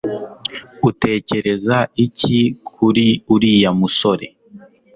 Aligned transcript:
utekereza 0.89 1.77
iki 2.05 2.39
kuri 2.69 3.07
uriya 3.33 3.71
musore 3.79 4.27